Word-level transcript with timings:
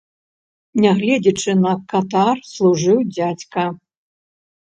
Нягледзячы 0.85 1.51
на 1.65 1.73
катар, 1.93 2.35
служыў 2.53 2.97
дзядзька. 3.15 3.67